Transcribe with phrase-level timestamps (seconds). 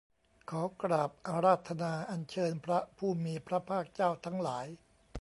[0.49, 4.65] ขอกราบอาราธนาอัญเชิญพระผู้มีพระภาคเจ้าทั้งหลาย